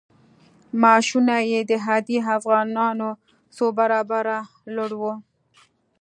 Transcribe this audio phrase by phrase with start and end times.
[0.81, 3.09] معاشونه یې د عادي افغانانو
[3.55, 4.37] څو برابره
[4.75, 5.13] لوړ وو.